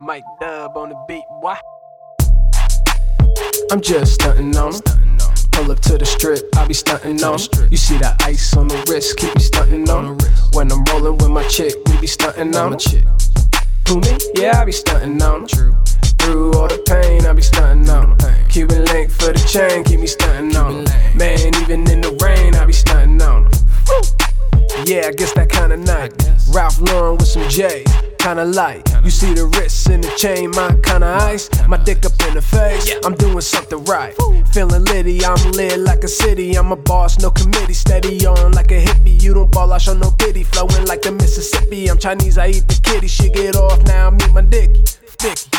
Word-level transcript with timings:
Mike 0.00 0.24
Dub 0.40 0.76
on 0.76 0.88
the 0.88 0.96
beat, 1.06 1.22
why? 1.40 1.56
I'm 3.70 3.80
just 3.80 4.14
stunting 4.14 4.54
on 4.56 4.74
'em. 4.74 5.18
Pull 5.52 5.70
up 5.70 5.80
to 5.82 5.96
the 5.96 6.04
strip, 6.04 6.42
I 6.56 6.66
be 6.66 6.74
stunting 6.74 7.22
on 7.22 7.34
'em. 7.34 7.68
You 7.70 7.76
see 7.76 7.96
that 7.98 8.20
ice 8.22 8.56
on 8.56 8.66
the 8.66 8.76
wrist, 8.88 9.16
keep 9.16 9.34
me 9.36 9.40
stunting 9.40 9.88
on 9.88 10.06
'em. 10.06 10.18
When 10.52 10.70
I'm 10.72 10.84
rolling 10.86 11.16
with 11.18 11.30
my 11.30 11.44
chick, 11.44 11.76
we 11.86 11.96
be 11.98 12.08
stunting 12.08 12.56
on 12.56 12.74
'em. 12.74 12.78
Who 13.88 14.00
me? 14.00 14.18
Yeah, 14.34 14.60
I 14.60 14.64
be 14.64 14.72
stunting 14.72 15.22
on 15.22 15.46
'em. 15.56 15.74
Through 16.18 16.52
all 16.54 16.66
the 16.66 16.78
pain, 16.78 17.24
I 17.24 17.32
be 17.32 17.42
stunting 17.42 17.88
on 17.88 18.10
'em. 18.20 18.48
Cuban 18.48 18.84
link 18.86 19.10
for 19.12 19.32
the 19.32 19.40
chain, 19.46 19.84
keep 19.84 20.00
me 20.00 20.08
stunting 20.08 20.56
on 20.56 20.86
'em. 20.86 21.16
Man, 21.16 21.38
even 21.62 21.88
in 21.88 22.00
the 22.00 22.10
rain, 22.20 22.56
I 22.56 22.66
be 22.66 22.72
stunting 22.72 23.22
on 23.22 23.46
'em. 23.46 23.50
Yeah, 24.86 25.06
I 25.06 25.12
guess 25.12 25.32
that 25.34 25.50
kinda 25.50 25.76
night. 25.76 26.12
Ralph 26.48 26.80
Lauren 26.80 27.16
with 27.16 27.28
some 27.28 27.48
J, 27.48 27.84
kinda 28.24 28.44
light. 28.46 28.82
You 29.04 29.10
see 29.10 29.34
the 29.34 29.44
wrists 29.44 29.86
in 29.90 30.00
the 30.00 30.08
chain, 30.16 30.50
my 30.52 30.72
kinda 30.82 31.06
ice. 31.32 31.50
My 31.68 31.76
dick 31.76 32.06
up 32.06 32.12
in 32.26 32.32
the 32.32 32.40
face, 32.40 32.90
I'm 33.04 33.14
doing 33.14 33.42
something 33.42 33.84
right. 33.84 34.14
Feeling 34.50 34.84
litty, 34.84 35.22
I'm 35.24 35.52
lit 35.52 35.78
like 35.80 36.02
a 36.04 36.08
city. 36.08 36.56
I'm 36.56 36.72
a 36.72 36.76
boss, 36.76 37.18
no 37.18 37.30
committee, 37.30 37.74
steady 37.74 38.24
on 38.26 38.52
like 38.52 38.70
a 38.70 38.80
hippie. 38.82 39.20
You 39.22 39.34
don't 39.34 39.50
ball, 39.52 39.72
I 39.74 39.78
show 39.78 39.92
no 39.92 40.10
pity. 40.12 40.42
Flowing 40.42 40.86
like 40.86 41.02
the 41.02 41.12
Mississippi. 41.12 41.90
I'm 41.90 41.98
Chinese, 41.98 42.38
I 42.38 42.48
eat 42.48 42.66
the 42.66 42.80
kitty. 42.82 43.08
Shit 43.08 43.34
get 43.34 43.56
off 43.56 43.82
now, 43.84 44.06
I 44.06 44.10
meet 44.10 44.32
my 44.32 44.40
dicky. 44.40 44.82
Dicky. 45.18 45.50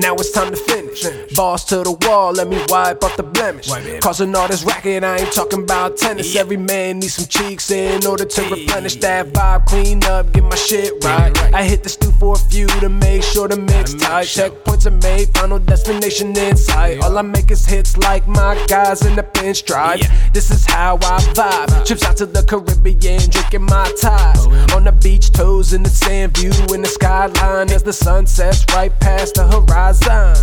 Now 0.00 0.14
it's 0.14 0.30
time 0.30 0.50
to 0.52 0.56
finish. 0.56 1.04
Balls 1.34 1.64
to 1.66 1.76
the 1.82 1.92
wall, 2.06 2.32
let 2.32 2.48
me 2.48 2.62
wipe 2.68 3.02
off 3.02 3.16
the 3.16 3.22
blemish. 3.22 3.68
Causing 4.00 4.34
all 4.34 4.46
this 4.46 4.62
racket, 4.62 5.02
I 5.02 5.18
ain't 5.18 5.32
talking 5.32 5.62
about 5.62 5.96
tennis. 5.96 6.36
Every 6.36 6.56
man 6.56 7.00
needs 7.00 7.14
some 7.14 7.26
cheeks 7.26 7.70
in 7.70 8.06
order 8.06 8.24
to 8.24 8.42
replenish 8.42 8.96
that 8.96 9.32
vibe. 9.32 9.66
Clean 9.66 10.04
up, 10.04 10.32
get 10.32 10.44
my 10.44 10.56
shit 10.56 10.92
right. 11.04 11.35
I 11.56 11.64
hit 11.64 11.82
the 11.82 11.88
stew 11.88 12.12
for 12.20 12.34
a 12.34 12.38
few 12.38 12.66
to 12.66 12.90
make 12.90 13.22
sure 13.22 13.48
the 13.48 13.56
mix 13.56 13.94
tight. 13.94 14.26
Checkpoints 14.26 14.84
are 14.84 14.90
made, 14.90 15.30
final 15.30 15.58
destination 15.58 16.36
in 16.36 16.54
sight. 16.54 17.02
All 17.02 17.16
I 17.16 17.22
make 17.22 17.50
is 17.50 17.64
hits 17.64 17.96
like 17.96 18.28
my 18.28 18.62
guys 18.68 19.06
in 19.06 19.16
the 19.16 19.22
pinstripe. 19.22 20.04
This 20.34 20.50
is 20.50 20.66
how 20.66 20.96
I 20.96 21.18
vibe. 21.32 21.86
Trips 21.86 22.04
out 22.04 22.18
to 22.18 22.26
the 22.26 22.42
Caribbean, 22.42 23.30
drinking 23.30 23.62
mai 23.62 23.90
tais. 23.98 24.46
On 24.74 24.84
the 24.84 24.92
beach, 24.92 25.32
toes 25.32 25.72
in 25.72 25.82
the 25.82 25.88
sand, 25.88 26.36
view 26.36 26.52
in 26.74 26.82
the 26.82 26.88
skyline 26.88 27.70
as 27.70 27.82
the 27.82 27.92
sun 27.94 28.26
sets 28.26 28.66
right 28.74 28.92
past 29.00 29.36
the 29.36 29.46
horizon. 29.46 30.36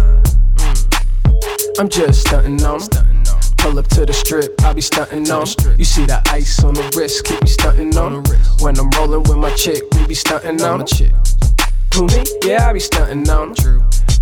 Mm. 0.55 1.79
I'm 1.79 1.89
just 1.89 2.21
stunting 2.21 2.65
on. 2.65 3.42
Pull 3.73 3.79
up 3.79 3.87
to 3.87 4.05
the 4.05 4.13
strip, 4.13 4.53
I 4.61 4.71
be 4.73 4.81
stunting 4.81 5.27
on. 5.31 5.47
You 5.79 5.83
see 5.83 6.05
the 6.05 6.21
ice 6.29 6.63
on 6.63 6.75
the 6.75 6.93
wrist, 6.95 7.25
keep 7.25 7.41
me 7.41 7.47
stunting 7.47 7.97
on. 7.97 8.23
When 8.61 8.77
I'm 8.77 8.87
rolling 8.91 9.23
with 9.23 9.37
my 9.37 9.49
chick, 9.55 9.81
we 9.95 10.05
be 10.05 10.13
stunting 10.13 10.61
on. 10.61 10.85
Who 11.95 12.05
me? 12.05 12.21
Yeah, 12.45 12.69
I 12.69 12.73
be 12.73 12.79
stunting 12.79 13.27
on. 13.33 13.55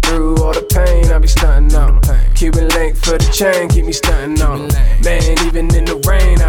Through 0.07 0.37
all 0.39 0.53
the 0.53 0.63
pain, 0.71 1.11
I 1.11 1.19
be 1.19 1.27
stunting 1.27 1.77
on. 1.77 1.99
Cuban 2.33 2.69
link 2.69 2.95
for 2.95 3.17
the 3.17 3.27
chain, 3.35 3.67
keep 3.67 3.83
me 3.83 3.91
stunting 3.91 4.41
on. 4.41 4.69
Man, 5.03 5.19
even 5.43 5.67
in 5.75 5.83
the 5.83 5.99
rain, 6.07 6.40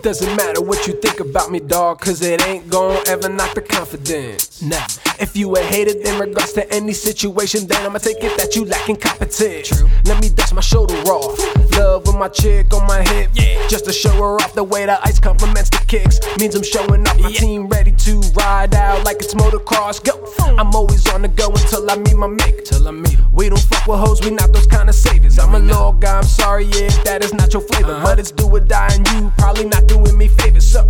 It 0.00 0.04
doesn't 0.04 0.34
matter 0.34 0.62
what 0.62 0.86
you 0.86 0.94
think 0.94 1.20
about 1.20 1.50
me, 1.50 1.60
dog, 1.60 2.00
cause 2.00 2.22
it 2.22 2.40
ain't 2.48 2.70
gon' 2.70 3.06
ever 3.06 3.28
knock 3.28 3.52
the 3.52 3.60
confidence. 3.60 4.62
Now, 4.62 4.86
if 5.18 5.36
you 5.36 5.54
a 5.54 5.60
hater 5.60 5.92
in 5.92 6.18
regards 6.18 6.54
to 6.54 6.66
any 6.72 6.94
situation, 6.94 7.66
then 7.66 7.84
I'ma 7.84 7.98
take 7.98 8.16
it 8.24 8.34
that 8.38 8.56
you 8.56 8.64
lacking 8.64 8.96
competence. 8.96 9.82
Let 10.06 10.22
me 10.22 10.30
dust 10.30 10.54
my 10.54 10.62
shoulder 10.62 10.94
off. 11.02 11.38
Love 11.76 12.06
with 12.06 12.16
my 12.16 12.28
chick 12.28 12.72
on 12.72 12.86
my 12.86 13.02
hip, 13.02 13.28
Yeah. 13.34 13.68
just 13.68 13.84
to 13.84 13.92
show 13.92 14.12
her 14.12 14.36
off 14.40 14.54
the 14.54 14.64
way 14.64 14.86
the 14.86 14.98
ice 15.06 15.20
complements 15.20 15.68
the 15.68 15.84
kicks. 15.86 16.18
Means 16.38 16.54
I'm 16.54 16.62
showing 16.62 17.06
off 17.06 17.20
my 17.20 17.30
team 17.32 17.68
ready 17.68 17.92
to 17.92 18.20
ride 18.34 18.74
out 18.74 19.04
like 19.04 19.18
it's 19.20 19.34
motocross. 19.34 20.02
Go, 20.02 20.16
I'm 20.56 20.74
always 20.74 21.06
on 21.10 21.20
the 21.20 21.28
go 21.28 21.48
until 21.50 21.90
I 21.90 21.96
meet 21.96 22.16
my 22.16 22.26
mate. 22.26 22.64
Till 22.64 22.88
I 22.88 22.92
meet 22.92 23.18
We 23.32 23.50
don't 23.50 23.60
fuck 23.60 23.86
with 23.86 23.98
hoes, 24.00 24.22
we 24.22 24.30
not 24.30 24.50
those 24.54 24.66
kind 24.66 24.88
of 24.88 24.94
saviors. 24.94 25.38
I'm 25.38 25.54
a 25.54 25.58
little 25.58 25.92
guy, 25.92 26.16
I'm 26.16 26.24
sorry 26.24 26.64
if 26.70 26.99
that 27.10 27.24
is 27.24 27.34
not 27.34 27.52
your 27.52 27.62
flavor, 27.62 28.00
but 28.04 28.20
it's 28.20 28.30
do 28.30 28.46
or 28.46 28.60
die, 28.60 28.88
and 28.92 29.06
you 29.10 29.32
probably 29.36 29.64
not 29.64 29.86
doing 29.88 30.16
me 30.16 30.28
favors. 30.28 30.64
So, 30.64 30.86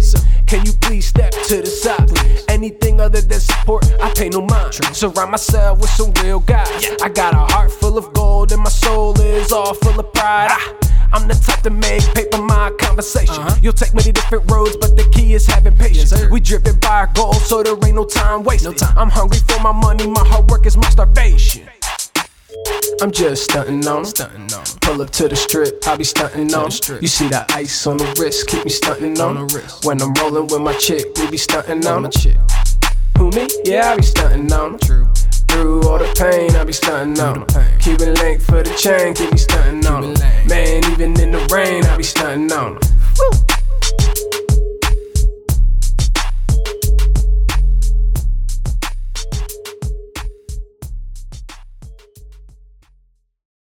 can 0.46 0.66
you 0.66 0.72
please 0.82 1.06
step 1.06 1.32
to 1.32 1.62
the 1.62 1.66
side? 1.66 2.10
Anything 2.48 3.00
other 3.00 3.22
than 3.22 3.40
support, 3.40 3.90
I 4.02 4.12
pay 4.12 4.28
no 4.28 4.42
mind. 4.42 4.74
Surround 4.74 5.30
myself 5.30 5.80
with 5.80 5.88
some 5.90 6.12
real 6.22 6.40
guys. 6.40 6.68
Yeah. 6.82 6.96
I 7.02 7.08
got 7.08 7.32
a 7.32 7.52
heart 7.52 7.70
full 7.70 7.96
of 7.96 8.12
gold, 8.12 8.52
and 8.52 8.60
my 8.60 8.68
soul 8.68 9.18
is 9.18 9.50
all 9.50 9.72
full 9.72 9.98
of 9.98 10.12
pride. 10.12 10.50
I, 10.50 10.60
I'm 11.14 11.26
the 11.26 11.34
type 11.34 11.62
to 11.62 11.70
make 11.70 12.02
paper 12.14 12.36
my 12.36 12.70
conversation. 12.78 13.42
Uh-huh. 13.42 13.56
You'll 13.62 13.72
take 13.72 13.94
many 13.94 14.12
different 14.12 14.50
roads, 14.50 14.76
but 14.76 14.98
the 14.98 15.08
key 15.14 15.32
is 15.32 15.46
having 15.46 15.74
patience. 15.74 16.12
we 16.30 16.40
driven 16.40 16.78
by 16.80 17.00
our 17.00 17.10
goals, 17.14 17.48
so 17.48 17.62
there 17.62 17.72
ain't 17.72 17.96
no 17.96 18.04
time 18.04 18.42
wasted. 18.42 18.82
I'm 18.94 19.08
hungry 19.08 19.40
for 19.48 19.58
my 19.60 19.72
money, 19.72 20.06
my 20.06 20.24
hard 20.26 20.50
work 20.50 20.66
is 20.66 20.76
my 20.76 20.90
starvation. 20.90 21.66
I'm 23.00 23.10
just 23.10 23.44
stunting 23.44 23.86
on 23.86 24.04
'em. 24.04 24.46
Pull 24.80 25.02
up 25.02 25.10
to 25.10 25.28
the 25.28 25.36
strip, 25.36 25.86
I 25.86 25.96
be 25.96 26.04
stunting 26.04 26.52
on 26.54 26.66
'em. 26.66 26.98
You 27.00 27.08
see 27.08 27.28
that 27.28 27.50
ice 27.54 27.86
on 27.86 27.96
the 27.96 28.06
wrist, 28.18 28.46
keep 28.46 28.64
me 28.64 28.70
stunting 28.70 29.20
on 29.20 29.38
'em. 29.38 29.48
When 29.84 30.00
I'm 30.02 30.12
rolling 30.14 30.46
with 30.48 30.60
my 30.60 30.74
chick, 30.74 31.06
we 31.18 31.26
be 31.28 31.38
stunting 31.38 31.86
on 31.86 32.04
'em. 32.04 32.10
Who 33.18 33.30
me? 33.30 33.48
Yeah, 33.64 33.92
I 33.92 33.96
be 33.96 34.02
stunting 34.02 34.52
on 34.52 34.78
'em. 34.88 35.12
Through 35.48 35.82
all 35.88 35.98
the 35.98 36.08
pain, 36.16 36.54
I 36.56 36.64
be 36.64 36.72
stunting 36.72 37.20
on 37.20 37.42
'em. 37.42 37.46
Cuban 37.80 38.14
link 38.14 38.40
for 38.42 38.62
the 38.62 38.74
chain, 38.74 39.14
keep 39.14 39.32
me 39.32 39.38
stunting 39.38 39.86
on 39.86 40.04
'em. 40.04 40.14
Man, 40.46 40.84
even 40.92 41.18
in 41.20 41.32
the 41.32 41.40
rain, 41.52 41.84
I 41.84 41.96
be 41.96 42.02
stunting 42.04 42.52
on 42.52 42.76
'em. 42.76 42.79